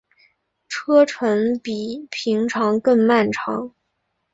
[0.67, 3.75] 车程比平常更漫长